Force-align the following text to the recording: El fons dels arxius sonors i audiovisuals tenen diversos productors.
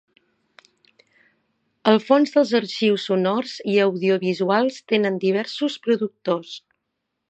El 1.91 2.01
fons 2.07 2.33
dels 2.37 2.55
arxius 2.61 3.07
sonors 3.11 3.55
i 3.75 3.79
audiovisuals 3.87 4.83
tenen 4.93 5.25
diversos 5.29 5.83
productors. 5.89 6.61